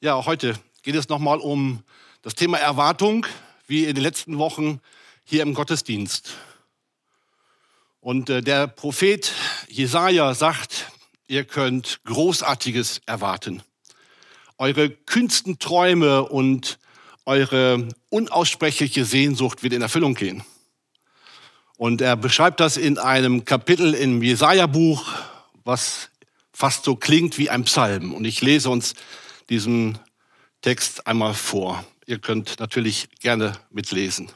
[0.00, 1.82] Ja, heute geht es nochmal um
[2.20, 3.24] das Thema Erwartung,
[3.66, 4.82] wie in den letzten Wochen
[5.24, 6.34] hier im Gottesdienst.
[8.00, 9.32] Und äh, der Prophet
[9.68, 10.92] Jesaja sagt,
[11.28, 13.62] ihr könnt Großartiges erwarten.
[14.58, 16.78] Eure kühnsten Träume und
[17.24, 20.44] eure unaussprechliche Sehnsucht wird in Erfüllung gehen.
[21.78, 25.10] Und er beschreibt das in einem Kapitel im Jesaja-Buch,
[25.64, 26.10] was
[26.52, 28.12] fast so klingt wie ein Psalm.
[28.12, 28.92] Und ich lese uns
[29.50, 29.98] diesen
[30.60, 31.84] Text einmal vor.
[32.06, 34.30] Ihr könnt natürlich gerne mitlesen.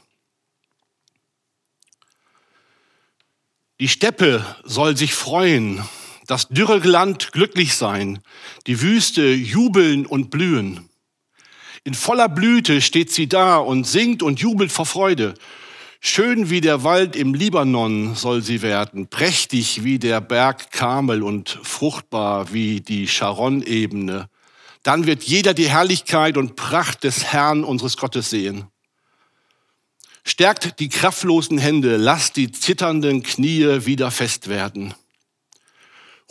[3.79, 5.83] Die Steppe soll sich freuen,
[6.27, 8.19] das dürre Land glücklich sein,
[8.67, 10.87] die Wüste jubeln und blühen.
[11.83, 15.33] In voller Blüte steht sie da und singt und jubelt vor Freude.
[15.99, 21.59] Schön wie der Wald im Libanon soll sie werden, prächtig wie der Berg Karmel und
[21.63, 24.29] fruchtbar wie die Sharon-Ebene.
[24.83, 28.67] Dann wird jeder die Herrlichkeit und Pracht des Herrn unseres Gottes sehen.
[30.23, 34.93] Stärkt die kraftlosen Hände, lasst die zitternden Knie wieder fest werden.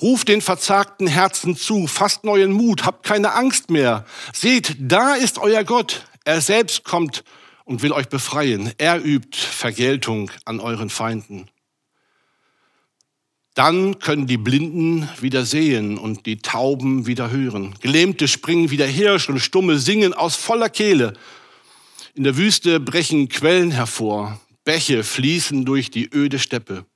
[0.00, 4.06] Ruft den verzagten Herzen zu, fasst neuen Mut, habt keine Angst mehr.
[4.32, 6.06] Seht, da ist euer Gott.
[6.24, 7.22] Er selbst kommt
[7.64, 8.72] und will euch befreien.
[8.78, 11.50] Er übt Vergeltung an euren Feinden.
[13.60, 17.74] Dann können die Blinden wieder sehen und die Tauben wieder hören.
[17.82, 21.12] Gelähmte springen wieder Hirsch und Stumme singen aus voller Kehle.
[22.14, 24.40] In der Wüste brechen Quellen hervor.
[24.64, 26.86] Bäche fließen durch die öde Steppe.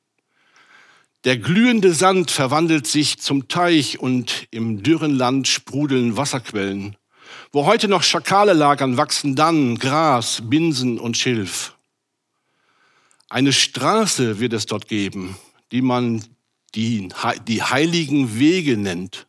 [1.25, 6.97] Der glühende Sand verwandelt sich zum Teich und im dürren Land sprudeln Wasserquellen.
[7.53, 11.75] Wo heute noch Schakale lagern, wachsen dann Gras, Binsen und Schilf.
[13.29, 15.37] Eine Straße wird es dort geben,
[15.71, 16.25] die man
[16.75, 17.09] die,
[17.47, 19.27] die heiligen Wege nennt.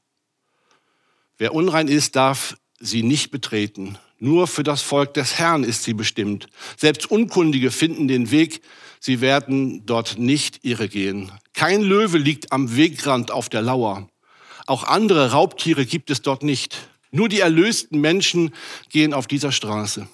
[1.38, 3.98] Wer unrein ist, darf sie nicht betreten.
[4.20, 6.48] Nur für das Volk des Herrn ist sie bestimmt.
[6.78, 8.62] Selbst Unkundige finden den Weg,
[9.00, 11.32] sie werden dort nicht irre gehen.
[11.54, 14.08] Kein Löwe liegt am Wegrand auf der Lauer.
[14.68, 16.90] Auch andere Raubtiere gibt es dort nicht.
[17.12, 18.54] Nur die erlösten Menschen
[18.90, 20.08] gehen auf dieser Straße.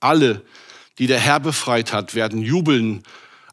[0.00, 0.44] Alle,
[0.98, 3.02] die der Herr befreit hat, werden jubeln,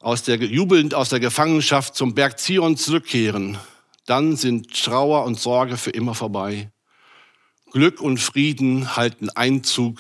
[0.06, 3.58] aus der, jubelnd aus der Gefangenschaft zum Berg Zion zurückkehren.
[4.06, 6.72] Dann sind Trauer und Sorge für immer vorbei.
[7.72, 10.00] Glück und Frieden halten Einzug.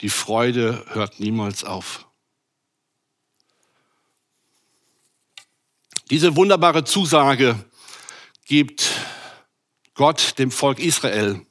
[0.00, 2.06] Die Freude hört niemals auf.
[6.08, 7.58] Diese wunderbare Zusage
[8.44, 8.92] gibt
[9.94, 11.44] Gott dem Volk Israel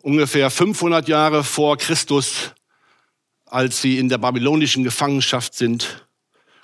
[0.00, 2.54] ungefähr 500 Jahre vor Christus,
[3.44, 6.07] als sie in der babylonischen Gefangenschaft sind,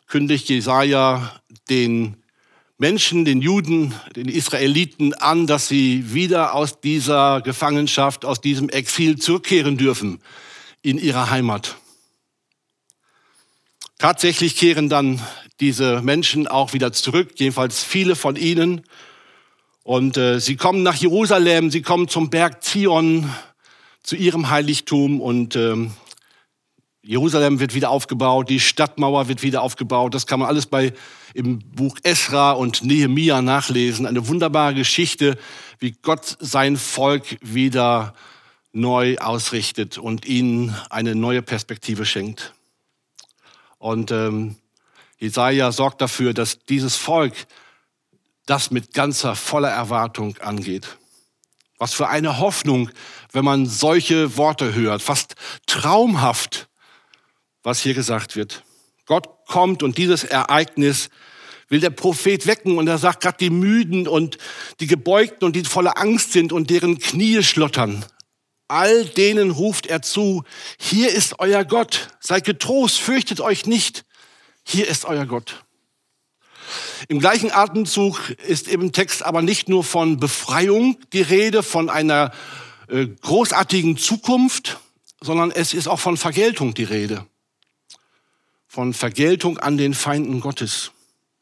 [0.06, 2.16] kündigt Jesaja den
[2.76, 9.19] Menschen, den Juden, den Israeliten an, dass sie wieder aus dieser Gefangenschaft, aus diesem Exil
[9.19, 10.20] zurückkehren dürfen
[10.82, 11.76] in ihre Heimat.
[13.98, 15.20] Tatsächlich kehren dann
[15.60, 18.82] diese Menschen auch wieder zurück, jedenfalls viele von ihnen.
[19.84, 23.31] Und äh, sie kommen nach Jerusalem, sie kommen zum Berg Zion,
[24.03, 25.93] zu ihrem Heiligtum und ähm,
[27.06, 30.15] Jerusalem wird wieder aufgebaut, die Stadtmauer wird wieder aufgebaut.
[30.15, 30.94] Das kann man alles bei
[31.34, 34.06] im Buch Esra und Nehemia nachlesen.
[34.06, 35.37] Eine wunderbare Geschichte,
[35.78, 38.14] wie Gott sein Volk wieder
[38.72, 42.54] neu ausrichtet und ihnen eine neue Perspektive schenkt.
[43.78, 44.56] Und ähm,
[45.19, 47.34] Jesaja sorgt dafür, dass dieses Volk
[48.47, 50.97] das mit ganzer, voller Erwartung angeht.
[51.76, 52.91] Was für eine Hoffnung,
[53.32, 55.03] wenn man solche Worte hört.
[55.03, 55.34] Fast
[55.66, 56.69] traumhaft,
[57.64, 58.62] was hier gesagt wird.
[59.06, 61.10] Gott kommt und dieses Ereignis
[61.69, 64.38] will der Prophet wecken und er sagt gerade die Müden und
[64.80, 68.04] die Gebeugten und die voller Angst sind und deren Knie schlottern.
[68.69, 70.44] All denen ruft er zu,
[70.78, 74.04] hier ist euer Gott, seid getrost, fürchtet euch nicht,
[74.62, 75.64] hier ist euer Gott.
[77.08, 82.32] Im gleichen Atemzug ist im Text aber nicht nur von Befreiung die Rede, von einer
[82.88, 84.78] äh, großartigen Zukunft,
[85.20, 87.26] sondern es ist auch von Vergeltung die Rede.
[88.75, 90.91] Von Vergeltung an den Feinden Gottes.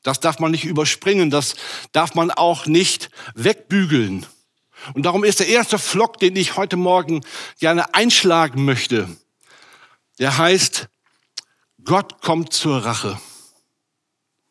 [0.03, 1.55] Das darf man nicht überspringen, das
[1.93, 4.27] darf man auch nicht wegbügeln.
[4.93, 7.25] Und darum ist der erste Flock, den ich heute Morgen
[7.59, 9.09] gerne einschlagen möchte,
[10.19, 10.91] der heißt,
[11.85, 13.19] Gott kommt zur Rache.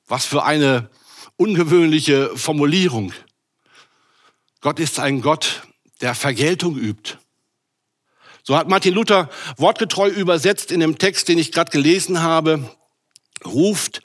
[0.08, 0.90] Was für eine
[1.38, 3.14] ungewöhnliche Formulierung.
[4.60, 5.68] Gott ist ein Gott,
[6.02, 7.20] der Vergeltung übt.
[8.44, 12.70] So hat Martin Luther wortgetreu übersetzt in dem Text, den ich gerade gelesen habe,
[13.46, 14.02] ruft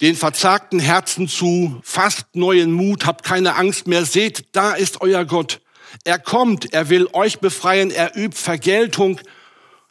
[0.00, 5.24] den verzagten Herzen zu, fasst neuen Mut, habt keine Angst mehr, seht, da ist euer
[5.24, 5.60] Gott.
[6.04, 9.20] Er kommt, er will euch befreien, er übt Vergeltung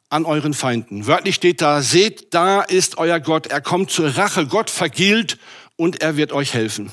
[0.09, 1.07] an euren Feinden.
[1.07, 3.47] Wörtlich steht da, seht, da ist euer Gott.
[3.47, 4.47] Er kommt zur Rache.
[4.47, 5.37] Gott vergilt
[5.75, 6.91] und er wird euch helfen.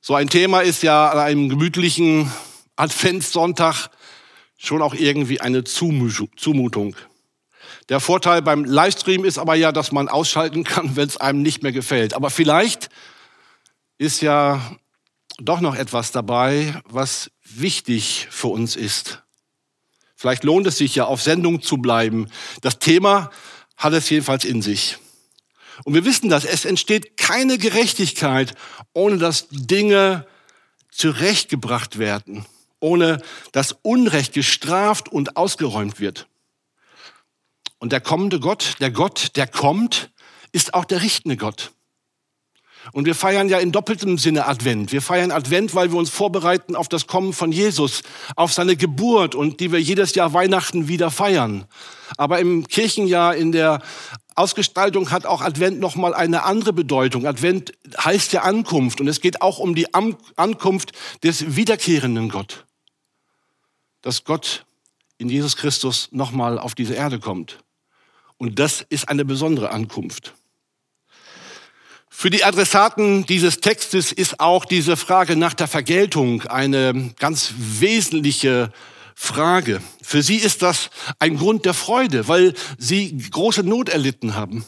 [0.00, 2.32] So ein Thema ist ja an einem gemütlichen
[2.76, 3.90] Adventssonntag
[4.56, 6.96] schon auch irgendwie eine Zumutung.
[7.88, 11.62] Der Vorteil beim Livestream ist aber ja, dass man ausschalten kann, wenn es einem nicht
[11.62, 12.14] mehr gefällt.
[12.14, 12.88] Aber vielleicht
[13.98, 14.76] ist ja
[15.38, 19.22] doch noch etwas dabei, was wichtig für uns ist.
[20.16, 22.28] Vielleicht lohnt es sich ja, auf Sendung zu bleiben.
[22.62, 23.30] Das Thema
[23.76, 24.96] hat es jedenfalls in sich.
[25.84, 28.54] Und wir wissen das, es entsteht keine Gerechtigkeit,
[28.94, 30.26] ohne dass Dinge
[30.90, 32.46] zurechtgebracht werden,
[32.86, 36.28] ohne dass Unrecht gestraft und ausgeräumt wird.
[37.78, 40.10] Und der kommende Gott, der Gott, der kommt,
[40.52, 41.72] ist auch der richtende Gott.
[42.92, 44.92] Und wir feiern ja in doppeltem Sinne Advent.
[44.92, 48.02] Wir feiern Advent, weil wir uns vorbereiten auf das Kommen von Jesus,
[48.36, 51.64] auf seine Geburt und die wir jedes Jahr Weihnachten wieder feiern.
[52.16, 53.82] Aber im Kirchenjahr in der
[54.36, 57.26] Ausgestaltung hat auch Advent noch mal eine andere Bedeutung.
[57.26, 60.92] Advent heißt ja Ankunft und es geht auch um die Ankunft
[61.24, 62.65] des wiederkehrenden Gott.
[64.06, 64.64] Dass Gott
[65.18, 67.58] in Jesus Christus noch mal auf diese Erde kommt.
[68.36, 70.32] Und das ist eine besondere Ankunft.
[72.08, 78.72] Für die Adressaten dieses Textes ist auch diese Frage nach der Vergeltung eine ganz wesentliche
[79.16, 79.82] Frage.
[80.02, 84.64] Für sie ist das ein Grund der Freude, weil sie große Not erlitten haben.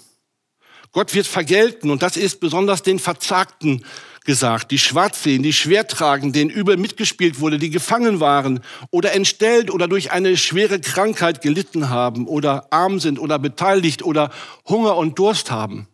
[0.90, 3.84] Gott wird vergelten und das ist besonders den Verzagten
[4.28, 8.60] gesagt, die schwarz sehen, die schwer tragen, denen übel mitgespielt wurde, die gefangen waren
[8.90, 14.30] oder entstellt oder durch eine schwere Krankheit gelitten haben oder arm sind oder beteiligt oder
[14.68, 15.88] Hunger und Durst haben.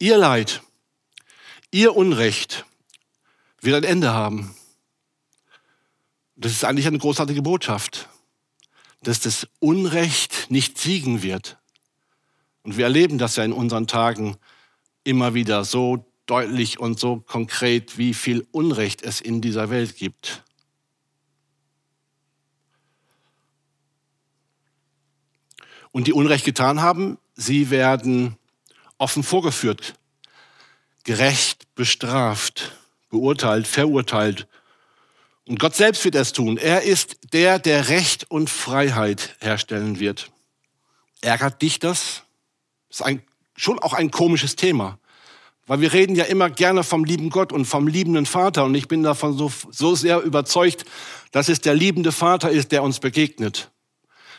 [0.00, 0.60] Ihr Leid,
[1.70, 2.66] ihr Unrecht
[3.60, 4.56] wird ein Ende haben.
[6.34, 8.08] Das ist eigentlich eine großartige Botschaft,
[9.04, 11.58] dass das Unrecht nicht siegen wird.
[12.64, 14.36] Und wir erleben das ja in unseren Tagen
[15.04, 20.44] immer wieder so deutlich und so konkret, wie viel Unrecht es in dieser Welt gibt.
[25.90, 28.36] Und die Unrecht getan haben, sie werden
[28.98, 29.94] offen vorgeführt,
[31.04, 32.76] gerecht bestraft,
[33.08, 34.46] beurteilt, verurteilt
[35.48, 36.58] und Gott selbst wird es tun.
[36.58, 40.30] Er ist der, der Recht und Freiheit herstellen wird.
[41.22, 42.22] Ärgert dich das?
[42.88, 43.22] Das ist ein,
[43.56, 44.98] schon auch ein komisches Thema.
[45.68, 48.64] Weil wir reden ja immer gerne vom lieben Gott und vom liebenden Vater.
[48.64, 50.84] Und ich bin davon so, so sehr überzeugt,
[51.30, 53.70] dass es der liebende Vater ist, der uns begegnet,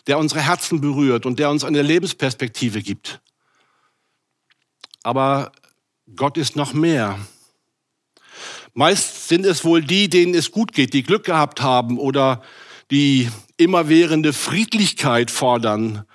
[0.08, 3.22] der unsere Herzen berührt und der uns eine Lebensperspektive gibt.
[5.04, 5.52] Aber
[6.16, 7.20] Gott ist noch mehr.
[8.74, 12.42] Meist sind es wohl die, denen es gut geht, die Glück gehabt haben oder
[12.90, 16.06] die immerwährende Friedlichkeit fordern.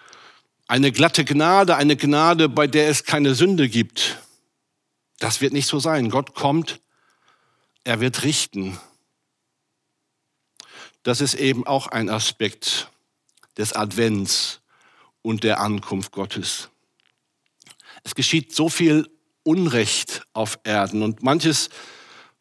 [0.66, 4.18] Eine glatte Gnade, eine Gnade, bei der es keine Sünde gibt.
[5.24, 6.10] Das wird nicht so sein.
[6.10, 6.82] Gott kommt,
[7.82, 8.78] er wird richten.
[11.02, 12.90] Das ist eben auch ein Aspekt
[13.56, 14.60] des Advents
[15.22, 16.68] und der Ankunft Gottes.
[18.02, 19.08] Es geschieht so viel
[19.44, 21.70] Unrecht auf Erden und manches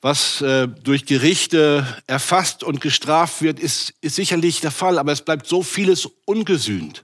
[0.02, 5.22] was äh, durch Gerichte erfasst und gestraft wird, ist, ist sicherlich der Fall, aber es
[5.22, 7.04] bleibt so vieles ungesühnt.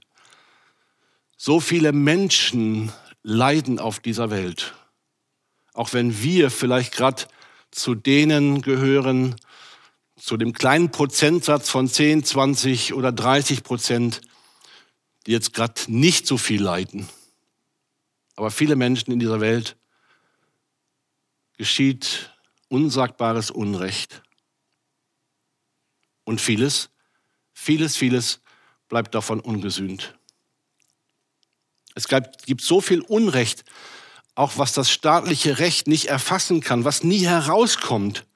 [1.38, 4.74] So viele Menschen leiden auf dieser Welt.
[5.72, 7.26] Auch wenn wir vielleicht gerade
[7.70, 9.36] zu denen gehören,
[10.16, 14.20] zu dem kleinen Prozentsatz von 10, 20 oder 30 Prozent,
[15.26, 17.08] die jetzt gerade nicht so viel leiden.
[18.36, 19.76] Aber viele Menschen in dieser Welt
[21.56, 22.34] geschieht
[22.68, 24.22] unsagbares Unrecht.
[26.24, 26.90] Und vieles,
[27.52, 28.40] vieles, vieles
[28.88, 30.18] bleibt davon ungesühnt.
[31.94, 33.64] Es gibt so viel Unrecht,
[34.34, 38.26] auch was das staatliche Recht nicht erfassen kann, was nie herauskommt,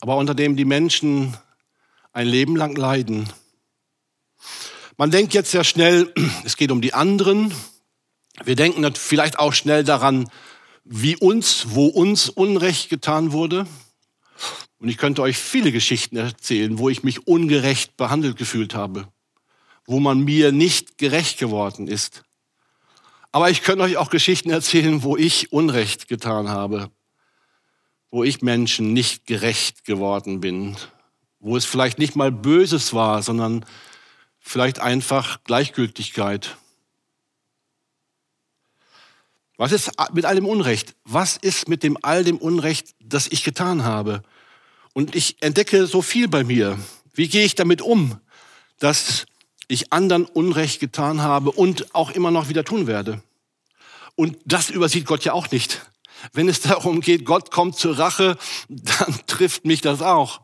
[0.00, 1.36] aber unter dem die Menschen
[2.12, 3.28] ein Leben lang leiden.
[4.96, 6.12] Man denkt jetzt sehr schnell,
[6.44, 7.52] es geht um die anderen.
[8.44, 10.30] Wir denken vielleicht auch schnell daran,
[10.84, 13.66] wie uns, wo uns Unrecht getan wurde.
[14.78, 19.08] Und ich könnte euch viele Geschichten erzählen, wo ich mich ungerecht behandelt gefühlt habe,
[19.86, 22.22] wo man mir nicht gerecht geworden ist.
[23.30, 26.90] Aber ich könnte euch auch Geschichten erzählen, wo ich Unrecht getan habe,
[28.10, 30.76] wo ich Menschen nicht gerecht geworden bin,
[31.38, 33.66] wo es vielleicht nicht mal Böses war, sondern
[34.38, 36.56] vielleicht einfach Gleichgültigkeit.
[39.58, 40.94] Was ist mit all dem Unrecht?
[41.04, 44.22] Was ist mit dem all dem Unrecht, das ich getan habe?
[44.94, 46.78] Und ich entdecke so viel bei mir.
[47.12, 48.20] Wie gehe ich damit um,
[48.78, 49.26] dass
[49.68, 53.22] ich anderen Unrecht getan habe und auch immer noch wieder tun werde?
[54.16, 55.86] Und das übersieht Gott ja auch nicht.
[56.32, 58.36] Wenn es darum geht, Gott kommt zur Rache,
[58.68, 60.40] dann trifft mich das auch.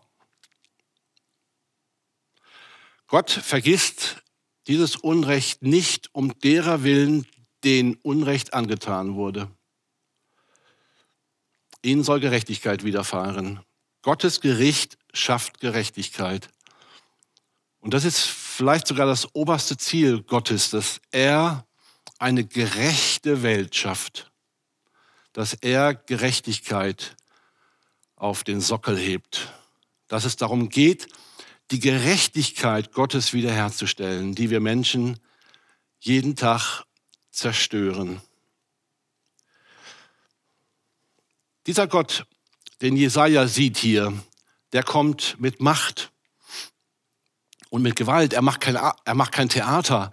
[3.09, 4.23] Gott vergisst
[4.67, 7.27] dieses Unrecht nicht um derer willen,
[7.65, 9.51] denen Unrecht angetan wurde.
[11.83, 13.61] Ihnen soll Gerechtigkeit widerfahren.
[14.03, 16.49] Gottes Gericht schafft Gerechtigkeit.
[17.81, 18.21] Und das ist
[18.55, 21.67] vielleicht sogar das oberste Ziel Gottes, dass er
[22.19, 24.31] eine gerechte Welt schafft,
[25.33, 27.17] dass er Gerechtigkeit
[28.15, 29.53] auf den Sockel hebt,
[30.07, 31.09] dass es darum geht,
[31.73, 35.19] die Gerechtigkeit Gottes wiederherzustellen, die wir Menschen
[35.99, 36.85] jeden Tag
[37.33, 38.21] zerstören.
[41.67, 42.25] Dieser Gott,
[42.83, 44.13] den Jesaja sieht hier,
[44.73, 46.13] der kommt mit Macht
[47.75, 48.33] und mit Gewalt.
[48.33, 50.13] Er macht kein, er macht kein Theater.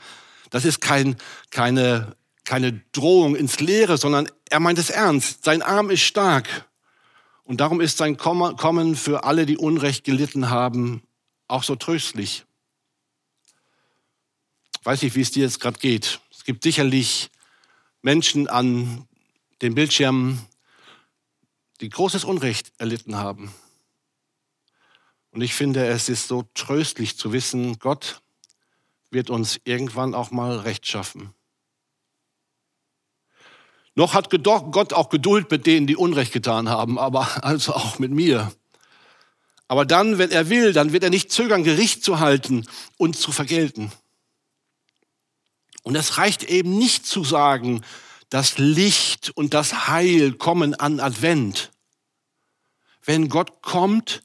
[0.49, 1.15] Das ist kein,
[1.51, 5.45] keine, keine Drohung ins Leere, sondern er meint es ernst.
[5.45, 6.67] Sein Arm ist stark.
[7.43, 11.03] Und darum ist sein Kommen für alle, die Unrecht gelitten haben,
[11.47, 12.45] auch so tröstlich.
[14.81, 16.19] weiß nicht, wie es dir jetzt gerade geht.
[16.31, 17.29] Es gibt sicherlich
[18.01, 19.07] Menschen an
[19.61, 20.47] den Bildschirmen,
[21.79, 23.53] die großes Unrecht erlitten haben.
[25.31, 28.21] Und ich finde, es ist so tröstlich zu wissen, Gott
[29.09, 31.33] wird uns irgendwann auch mal Recht schaffen.
[33.95, 38.11] Noch hat Gott auch Geduld mit denen, die Unrecht getan haben, aber also auch mit
[38.11, 38.51] mir.
[39.67, 42.65] Aber dann, wenn er will, dann wird er nicht zögern, Gericht zu halten
[42.97, 43.91] und zu vergelten.
[45.83, 47.81] Und es reicht eben nicht zu sagen,
[48.29, 51.71] das Licht und das Heil kommen an Advent.
[53.03, 54.23] Wenn Gott kommt,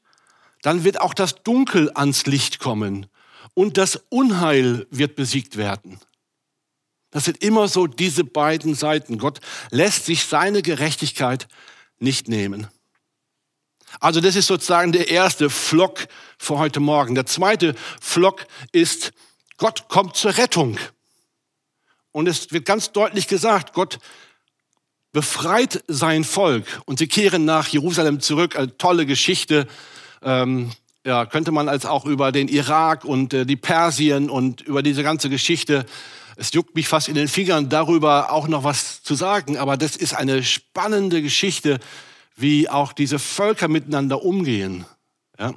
[0.67, 3.07] dann wird auch das Dunkel ans Licht kommen
[3.55, 6.01] und das Unheil wird besiegt werden.
[7.13, 9.19] Das sind immer so diese beiden Seiten.
[9.19, 9.39] Gott
[9.71, 11.47] lässt sich seine Gerechtigkeit
[12.01, 12.67] nicht nehmen.
[14.01, 17.15] Also das ist sozusagen der erste Flock für heute Morgen.
[17.15, 19.13] Der zweite Flock ist,
[19.59, 20.81] Gott kommt zur Rettung.
[22.11, 24.01] Und es wird ganz deutlich gesagt, Gott
[25.13, 28.57] befreit sein Volk und sie kehren nach Jerusalem zurück.
[28.57, 29.69] Eine tolle Geschichte.
[30.27, 30.73] Ähm,
[31.07, 35.05] ja, könnte man als auch über den Irak und äh, die Persien und über diese
[35.05, 35.87] ganze Geschichte.
[36.35, 39.57] Es juckt mich fast in den Fingern, darüber auch noch was zu sagen.
[39.57, 41.79] Aber das ist eine spannende Geschichte,
[42.35, 44.85] wie auch diese Völker miteinander umgehen.
[45.39, 45.55] Ja.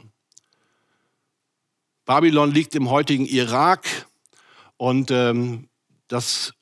[2.05, 3.87] Babylon liegt im heutigen Irak
[4.77, 5.67] und ähm,
[6.07, 6.53] das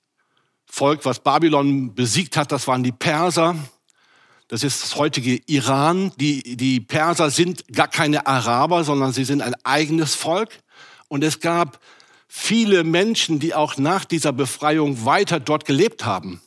[0.66, 3.56] Volk, was Babylon besiegt hat, das waren die Perser.
[4.48, 6.12] Das ist das heutige Iran.
[6.18, 10.50] Die, die Perser sind gar keine Araber, sondern sie sind ein eigenes Volk.
[11.10, 11.80] Und es gab
[12.28, 16.42] viele Menschen, die auch nach dieser Befreiung weiter dort gelebt haben.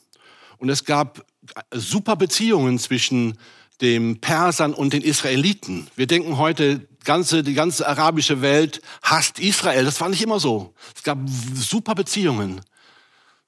[0.57, 1.25] Und es gab
[1.71, 3.37] super Beziehungen zwischen
[3.81, 5.87] den Persern und den Israeliten.
[5.95, 9.85] Wir denken heute, ganze, die ganze arabische Welt hasst Israel.
[9.85, 10.73] Das war nicht immer so.
[10.95, 11.17] Es gab
[11.53, 12.61] super Beziehungen.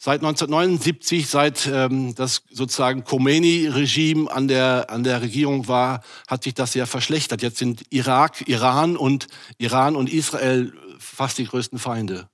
[0.05, 6.53] Seit 1979, seit ähm, das sozusagen Khomeini-Regime an der, an der Regierung war, hat sich
[6.53, 7.41] das sehr verschlechtert.
[7.41, 9.27] Jetzt sind Irak, Iran und
[9.59, 12.27] Iran und Israel fast die größten Feinde.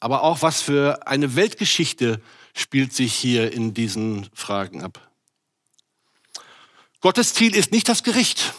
[0.00, 2.20] Aber auch was für eine Weltgeschichte
[2.52, 5.08] spielt sich hier in diesen Fragen ab.
[7.00, 8.54] Gottes Ziel ist nicht das Gericht,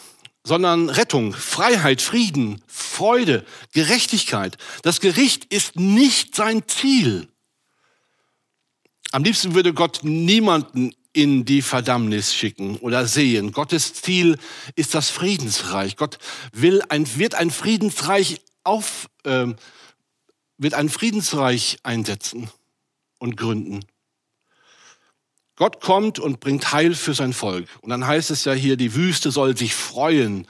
[0.45, 4.55] sondern Rettung, Freiheit, Frieden, Freude, Gerechtigkeit.
[4.81, 7.27] Das Gericht ist nicht sein Ziel.
[9.13, 13.51] Am liebsten würde Gott niemanden in die Verdammnis schicken oder sehen.
[13.51, 14.39] Gottes Ziel
[14.75, 15.97] ist das Friedensreich.
[15.97, 16.17] Gott
[16.51, 19.53] will ein, wird ein Friedensreich auf, äh,
[20.57, 22.49] wird ein Friedensreich einsetzen
[23.19, 23.85] und gründen.
[25.57, 27.69] Gott kommt und bringt Heil für sein Volk.
[27.81, 30.47] Und dann heißt es ja hier, die Wüste soll sich freuen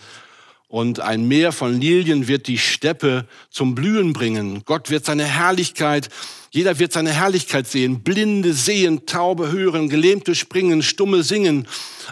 [0.74, 4.63] und ein Meer von Lilien wird die Steppe zum Blühen bringen.
[4.65, 6.10] Gott wird seine Herrlichkeit,
[6.50, 8.01] jeder wird seine Herrlichkeit sehen.
[8.01, 11.68] Blinde sehen, Taube hören, Gelähmte springen, Stumme singen.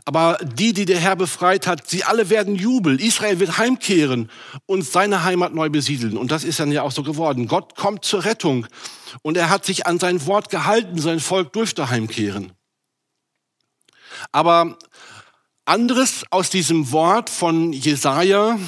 [0.05, 2.99] Aber die, die der Herr befreit hat, sie alle werden jubeln.
[2.99, 4.29] Israel wird heimkehren
[4.67, 6.15] und seine Heimat neu besiedeln.
[6.15, 7.47] Und das ist dann ja auch so geworden.
[7.47, 8.67] Gott kommt zur Rettung
[9.23, 10.99] und er hat sich an sein Wort gehalten.
[10.99, 12.51] Sein Volk durfte heimkehren.
[14.31, 14.77] Aber
[15.71, 18.59] anderes aus diesem Wort von Jesaja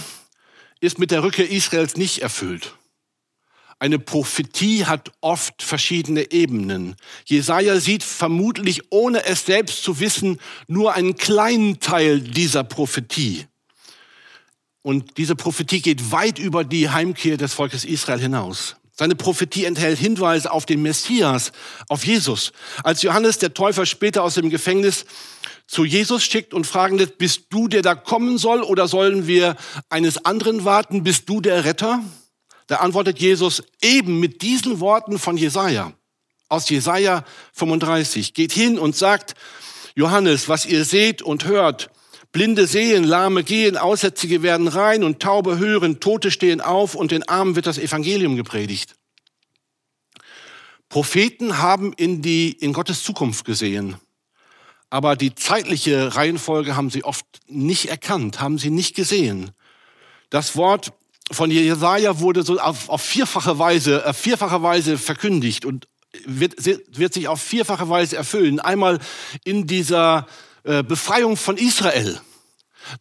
[0.80, 2.76] ist mit der Rückkehr Israels nicht erfüllt.
[3.78, 6.96] Eine Prophetie hat oft verschiedene Ebenen.
[7.26, 13.48] Jesaja sieht vermutlich, ohne es selbst zu wissen, nur einen kleinen Teil dieser Prophetie.
[14.82, 18.78] Und diese Prophetie geht weit über die Heimkehr des Volkes Israel hinaus.
[18.96, 21.52] Seine Prophetie enthält Hinweise auf den Messias,
[21.90, 22.54] auf Jesus.
[22.84, 25.06] Als Johannes der Täufer später aus dem Gefängnis
[25.74, 29.56] zu Jesus schickt und fragen lässt, bist du der da kommen soll oder sollen wir
[29.90, 32.04] eines anderen warten, bist du der Retter?
[32.68, 35.94] Da antwortet Jesus eben mit diesen Worten von Jesaja,
[36.48, 38.34] aus Jesaja 35.
[38.34, 39.34] Geht hin und sagt,
[39.96, 41.90] Johannes, was ihr seht und hört,
[42.32, 47.28] Blinde sehen, Lahme gehen, Aussätzige werden rein und Taube hören, Tote stehen auf und den
[47.28, 48.96] Armen wird das Evangelium gepredigt.
[50.90, 53.98] Propheten haben in die, in Gottes Zukunft gesehen.
[54.94, 59.50] Aber die zeitliche Reihenfolge haben sie oft nicht erkannt, haben sie nicht gesehen.
[60.30, 60.94] Das Wort
[61.32, 65.88] von Jesaja wurde so auf, auf vierfache Weise, auf vierfache Weise verkündigt und
[66.26, 68.60] wird, wird sich auf vierfache Weise erfüllen.
[68.60, 69.00] Einmal
[69.44, 70.28] in dieser
[70.64, 72.22] äh, Befreiung von Israel.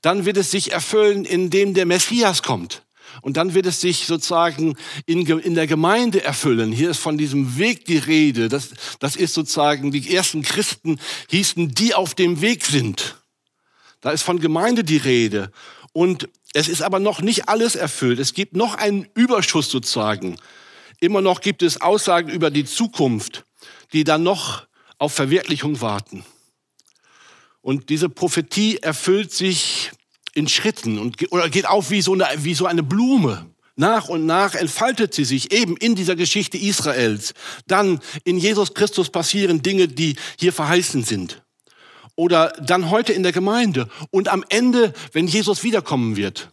[0.00, 2.84] Dann wird es sich erfüllen, indem der Messias kommt.
[3.20, 4.76] Und dann wird es sich sozusagen
[5.06, 6.72] in, in der Gemeinde erfüllen.
[6.72, 8.48] Hier ist von diesem Weg die Rede.
[8.48, 13.16] Das, das ist sozusagen, die ersten Christen hießen, die auf dem Weg sind.
[14.00, 15.52] Da ist von Gemeinde die Rede.
[15.92, 18.18] Und es ist aber noch nicht alles erfüllt.
[18.18, 20.36] Es gibt noch einen Überschuss sozusagen.
[21.00, 23.44] Immer noch gibt es Aussagen über die Zukunft,
[23.92, 24.66] die dann noch
[24.98, 26.24] auf Verwirklichung warten.
[27.60, 29.92] Und diese Prophetie erfüllt sich
[30.34, 33.46] in Schritten und oder geht auf wie so eine, wie so eine Blume.
[33.74, 37.32] Nach und nach entfaltet sie sich eben in dieser Geschichte Israels.
[37.66, 41.42] Dann in Jesus Christus passieren Dinge, die hier verheißen sind.
[42.14, 43.88] Oder dann heute in der Gemeinde.
[44.10, 46.52] Und am Ende, wenn Jesus wiederkommen wird,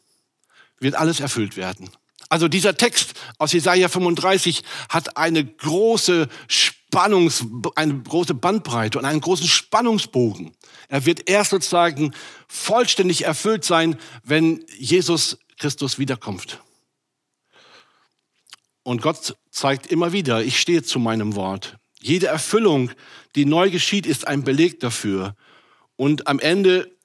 [0.79, 1.89] wird alles erfüllt werden.
[2.29, 7.43] Also dieser Text aus Jesaja 35 hat eine große Spannungs,
[7.75, 10.51] eine große Bandbreite und einen großen Spannungsbogen.
[10.87, 12.13] Er wird erst sozusagen
[12.47, 16.61] vollständig erfüllt sein, wenn Jesus Christus wiederkommt.
[18.83, 21.77] Und Gott zeigt immer wieder, ich stehe zu meinem Wort.
[21.99, 22.91] Jede Erfüllung,
[23.35, 25.35] die neu geschieht, ist ein Beleg dafür.
[25.95, 26.95] Und am Ende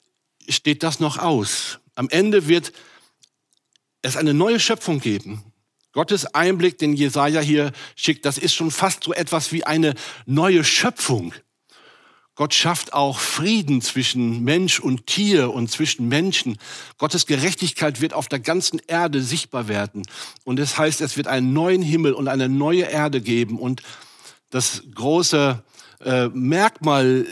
[0.47, 1.79] steht das noch aus.
[1.95, 2.71] Am Ende wird
[4.05, 5.43] es eine neue Schöpfung geben.
[5.91, 10.63] Gottes Einblick, den Jesaja hier schickt, das ist schon fast so etwas wie eine neue
[10.63, 11.33] Schöpfung.
[12.35, 16.57] Gott schafft auch Frieden zwischen Mensch und Tier und zwischen Menschen.
[16.97, 20.03] Gottes Gerechtigkeit wird auf der ganzen Erde sichtbar werden.
[20.43, 23.57] Und das heißt, es wird einen neuen Himmel und eine neue Erde geben.
[23.57, 23.83] Und
[24.49, 25.63] das große
[26.01, 27.25] äh, Merkmal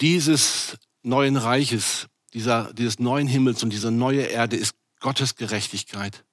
[0.00, 4.74] dieses neuen Reiches, dieser, dieses neuen Himmels und dieser neue Erde ist
[5.04, 6.24] Gottes Gerechtigkeit.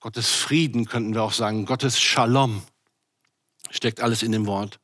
[0.00, 1.64] Gottes Frieden könnten wir auch sagen.
[1.64, 2.62] Gottes Shalom
[3.70, 4.80] steckt alles in dem Wort.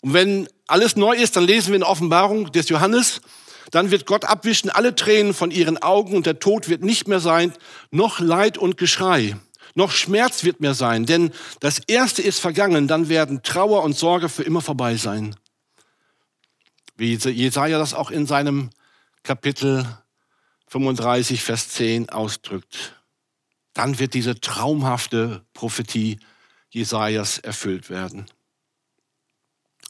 [0.00, 3.20] Und wenn alles neu ist, dann lesen wir in Offenbarung des Johannes,
[3.72, 7.20] dann wird Gott abwischen alle Tränen von ihren Augen und der Tod wird nicht mehr
[7.20, 7.52] sein,
[7.90, 9.36] noch Leid und Geschrei,
[9.74, 14.30] noch Schmerz wird mehr sein, denn das Erste ist vergangen, dann werden Trauer und Sorge
[14.30, 15.36] für immer vorbei sein.
[16.96, 18.70] Wie Jesaja das auch in seinem
[19.24, 19.86] Kapitel
[20.68, 23.00] 35, Vers 10 ausdrückt.
[23.74, 26.18] Dann wird diese traumhafte Prophetie
[26.70, 28.26] Jesajas erfüllt werden.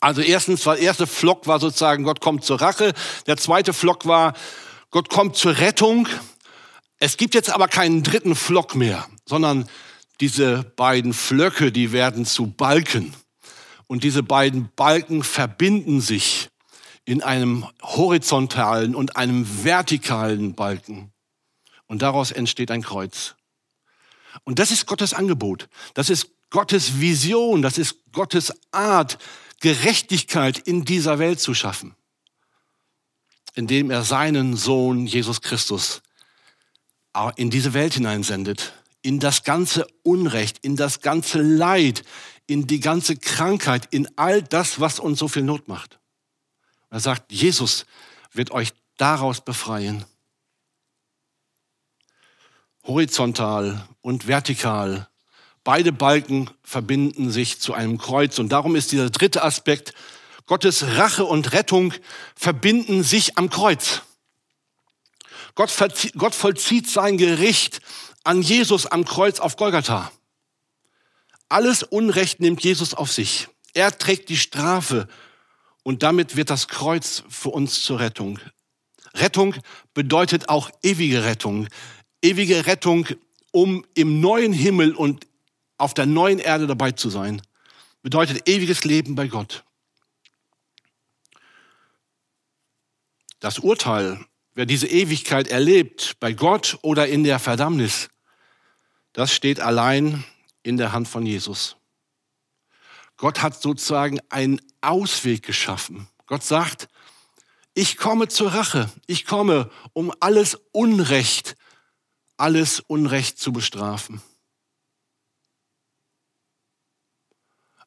[0.01, 2.93] Also erstens, der erste Flock war sozusagen, Gott kommt zur Rache.
[3.27, 4.35] Der zweite Flock war,
[4.91, 6.09] Gott kommt zur Rettung.
[6.99, 9.69] Es gibt jetzt aber keinen dritten Flock mehr, sondern
[10.21, 13.15] diese beiden Flöcke, die werden zu Balken.
[13.87, 16.49] Und diese beiden Balken verbinden sich
[17.07, 21.13] in einem horizontalen und einem vertikalen Balken.
[21.87, 23.37] Und daraus entsteht ein Kreuz.
[24.45, 25.69] Und das ist Gottes Angebot.
[25.95, 27.63] Das ist Gottes Vision.
[27.63, 29.19] Das ist Gottes Art,
[29.61, 31.95] Gerechtigkeit in dieser Welt zu schaffen,
[33.55, 36.03] indem er seinen Sohn Jesus Christus
[37.37, 42.03] in diese Welt hineinsendet, in das ganze Unrecht, in das ganze Leid,
[42.47, 45.99] in die ganze Krankheit, in all das, was uns so viel Not macht.
[46.91, 47.87] Er sagt, Jesus
[48.33, 50.05] wird euch daraus befreien.
[52.85, 55.09] Horizontal und vertikal
[55.67, 58.39] Beide Balken verbinden sich zu einem Kreuz.
[58.39, 59.95] Und darum ist dieser dritte Aspekt,
[60.47, 61.93] Gottes Rache und Rettung
[62.37, 64.03] verbinden sich am Kreuz.
[65.57, 65.73] Gott,
[66.17, 67.81] Gott vollzieht sein Gericht
[68.23, 70.13] an Jesus am Kreuz auf Golgatha.
[71.49, 73.49] Alles Unrecht nimmt Jesus auf sich.
[73.75, 75.09] Er trägt die Strafe
[75.87, 78.41] und damit wird das Kreuz für uns zur Rettung.
[79.15, 79.55] Rettung
[79.95, 81.69] bedeutet auch ewige Rettung.
[82.21, 83.07] Ewige Rettung,
[83.53, 85.29] um im neuen Himmel und
[85.79, 87.41] auf der neuen Erde dabei zu sein,
[88.03, 89.63] bedeutet ewiges Leben bei Gott.
[93.39, 94.19] Das Urteil,
[94.55, 98.09] wer diese Ewigkeit erlebt, bei Gott oder in der Verdammnis,
[99.13, 100.25] das steht allein
[100.65, 101.76] in der Hand von Jesus.
[103.17, 106.09] Gott hat sozusagen einen Ausweg geschaffen.
[106.27, 106.89] Gott sagt,
[107.75, 108.91] ich komme zur Rache.
[109.07, 111.57] Ich komme, um alles Unrecht,
[112.37, 114.21] alles Unrecht zu bestrafen.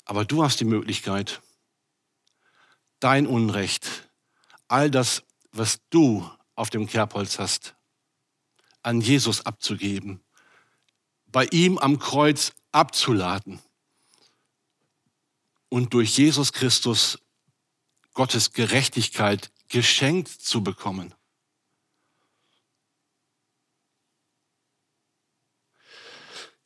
[0.06, 1.42] Aber du hast die Möglichkeit,
[3.00, 4.10] dein Unrecht,
[4.68, 7.76] all das, was du auf dem Kerbholz hast,
[8.82, 10.24] an Jesus abzugeben,
[11.28, 13.62] bei ihm am Kreuz abzuladen
[15.69, 17.19] und durch Jesus Christus
[18.13, 21.13] Gottes Gerechtigkeit geschenkt zu bekommen.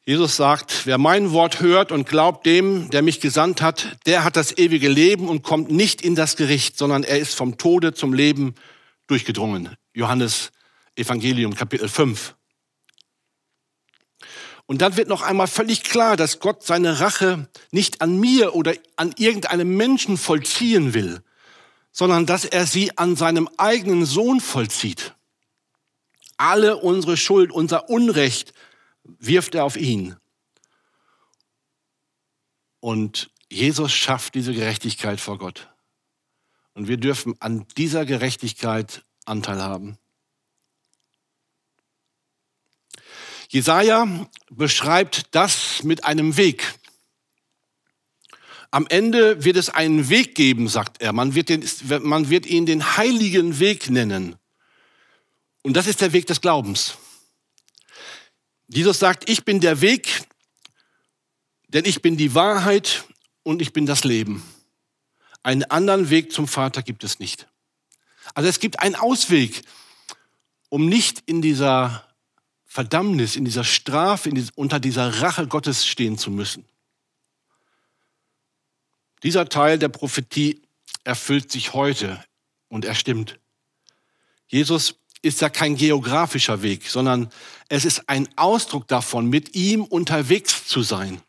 [0.05, 4.35] Jesus sagt, wer mein Wort hört und glaubt dem, der mich gesandt hat, der hat
[4.35, 8.13] das ewige Leben und kommt nicht in das Gericht, sondern er ist vom Tode zum
[8.13, 8.55] Leben
[9.07, 9.77] durchgedrungen.
[9.93, 10.51] Johannes
[10.95, 12.35] Evangelium Kapitel 5.
[14.65, 18.73] Und dann wird noch einmal völlig klar, dass Gott seine Rache nicht an mir oder
[18.95, 21.21] an irgendeinem Menschen vollziehen will,
[21.91, 25.15] sondern dass er sie an seinem eigenen Sohn vollzieht.
[26.37, 28.53] Alle unsere Schuld, unser Unrecht
[29.03, 30.15] wirft er auf ihn.
[32.79, 35.69] Und Jesus schafft diese Gerechtigkeit vor Gott.
[36.73, 39.97] Und wir dürfen an dieser Gerechtigkeit Anteil haben.
[43.53, 46.73] Jesaja beschreibt das mit einem Weg.
[48.71, 51.13] Am Ende wird es einen Weg geben, sagt er.
[51.13, 51.63] Man wird, den,
[52.01, 54.37] man wird ihn den heiligen Weg nennen.
[55.61, 56.97] Und das ist der Weg des Glaubens.
[58.69, 60.23] Jesus sagt, ich bin der Weg,
[61.67, 63.03] denn ich bin die Wahrheit
[63.43, 64.43] und ich bin das Leben.
[65.43, 67.47] Einen anderen Weg zum Vater gibt es nicht.
[68.33, 69.61] Also es gibt einen Ausweg,
[70.69, 72.03] um nicht in dieser
[72.73, 76.65] Verdammnis, in dieser Strafe, in dieser, unter dieser Rache Gottes stehen zu müssen.
[79.21, 80.59] Dieser Teil der Prophetie
[81.03, 82.25] erfüllt sich heute
[82.69, 83.37] und er stimmt.
[84.47, 87.29] Jesus ist ja kein geografischer Weg, sondern
[87.69, 91.21] es ist ein Ausdruck davon, mit ihm unterwegs zu sein.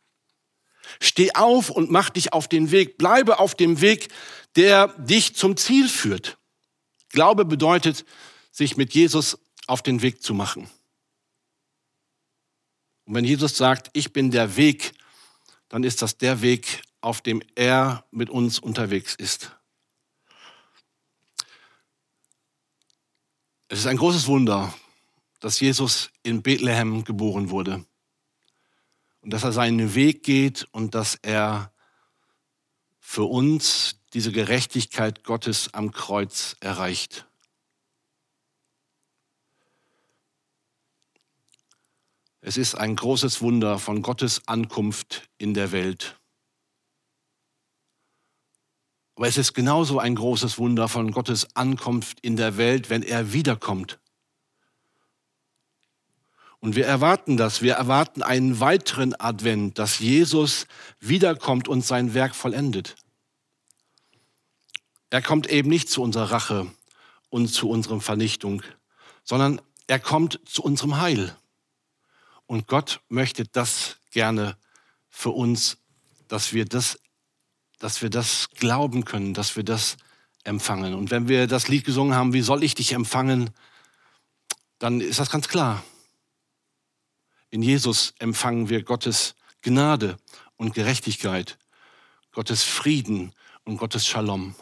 [0.98, 2.96] Steh auf und mach dich auf den Weg.
[2.96, 4.08] Bleibe auf dem Weg,
[4.56, 6.38] der dich zum Ziel führt.
[7.10, 8.06] Glaube bedeutet,
[8.50, 10.70] sich mit Jesus auf den Weg zu machen.
[13.04, 14.94] Und wenn Jesus sagt, ich bin der Weg,
[15.68, 19.50] dann ist das der Weg, auf dem er mit uns unterwegs ist.
[23.68, 24.72] Es ist ein großes Wunder,
[25.40, 27.84] dass Jesus in Bethlehem geboren wurde
[29.20, 31.72] und dass er seinen Weg geht und dass er
[33.00, 37.26] für uns diese Gerechtigkeit Gottes am Kreuz erreicht.
[42.46, 46.20] Es ist ein großes Wunder von Gottes Ankunft in der Welt.
[49.16, 53.32] Aber es ist genauso ein großes Wunder von Gottes Ankunft in der Welt, wenn er
[53.32, 53.98] wiederkommt.
[56.60, 57.62] Und wir erwarten das.
[57.62, 60.66] Wir erwarten einen weiteren Advent, dass Jesus
[61.00, 62.96] wiederkommt und sein Werk vollendet.
[65.08, 66.66] Er kommt eben nicht zu unserer Rache
[67.30, 68.62] und zu unserer Vernichtung,
[69.22, 71.34] sondern er kommt zu unserem Heil.
[72.46, 74.56] Und Gott möchte das gerne
[75.10, 75.78] für uns,
[76.28, 76.98] dass wir das
[77.84, 79.98] dass wir das glauben können, dass wir das
[80.42, 80.94] empfangen.
[80.94, 83.50] Und wenn wir das Lied gesungen haben, wie soll ich dich empfangen,
[84.78, 85.84] dann ist das ganz klar.
[87.50, 90.16] In Jesus empfangen wir Gottes Gnade
[90.56, 91.58] und Gerechtigkeit,
[92.32, 94.54] Gottes Frieden und Gottes Shalom.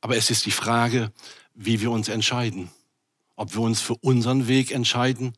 [0.00, 1.12] Aber es ist die Frage,
[1.54, 2.68] wie wir uns entscheiden.
[3.36, 5.34] Ob wir uns für unseren Weg entscheiden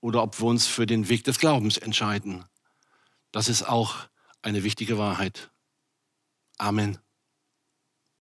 [0.00, 2.44] oder ob wir uns für den Weg des Glaubens entscheiden.
[3.32, 4.08] Das ist auch
[4.42, 5.50] eine wichtige Wahrheit.
[6.58, 6.98] Amen.